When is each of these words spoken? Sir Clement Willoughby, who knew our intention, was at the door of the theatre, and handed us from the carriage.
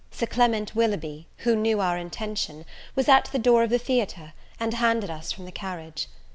Sir 0.09 0.25
Clement 0.25 0.73
Willoughby, 0.75 1.27
who 1.37 1.55
knew 1.55 1.79
our 1.79 1.95
intention, 1.95 2.65
was 2.95 3.07
at 3.07 3.25
the 3.25 3.37
door 3.37 3.61
of 3.61 3.69
the 3.69 3.77
theatre, 3.77 4.33
and 4.59 4.73
handed 4.73 5.11
us 5.11 5.31
from 5.31 5.45
the 5.45 5.51
carriage. 5.51 6.07